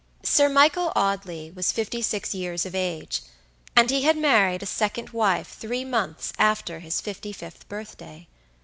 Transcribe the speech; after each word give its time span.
Sir 0.23 0.49
Michael 0.49 0.91
Audley 0.95 1.51
was 1.51 1.71
fifty 1.71 2.01
six 2.01 2.33
years 2.33 2.65
of 2.65 2.73
age, 2.73 3.21
and 3.75 3.91
he 3.91 4.01
had 4.01 4.17
married 4.17 4.63
a 4.63 4.65
second 4.65 5.11
wife 5.11 5.49
three 5.49 5.85
months 5.85 6.33
after 6.39 6.79
his 6.79 6.99
fifty 6.99 7.31
fifth 7.31 7.69
birthday. 7.69 8.27